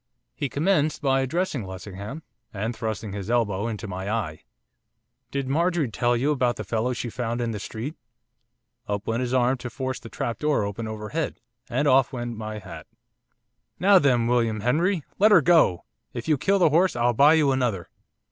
[0.33, 4.41] He commenced by addressing Lessingham, and thrusting his elbow into my eye.
[5.29, 7.93] 'Did Marjorie tell you about the fellow she found in the street?'
[8.87, 12.57] Up went his arm to force the trap door open overhead, and off went my
[12.57, 12.87] hat.
[13.79, 15.03] 'Now then, William Henry!
[15.19, 15.85] let her go!
[16.13, 17.87] if you kill the horse I'll buy you another!